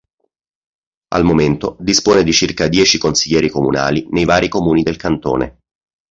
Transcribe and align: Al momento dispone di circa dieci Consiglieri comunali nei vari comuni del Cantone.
Al 1.09 1.23
momento 1.23 1.77
dispone 1.79 2.23
di 2.23 2.33
circa 2.33 2.67
dieci 2.67 2.97
Consiglieri 2.97 3.49
comunali 3.51 4.07
nei 4.09 4.25
vari 4.25 4.47
comuni 4.49 4.81
del 4.81 4.95
Cantone. 4.95 5.59